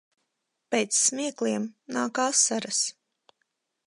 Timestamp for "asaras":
2.23-2.81